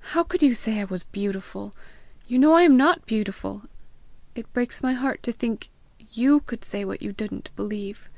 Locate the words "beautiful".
1.04-1.76, 3.06-3.66